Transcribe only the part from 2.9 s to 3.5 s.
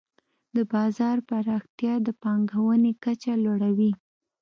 کچه